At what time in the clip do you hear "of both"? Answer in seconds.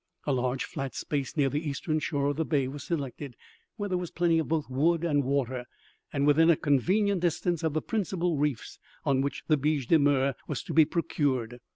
4.39-4.67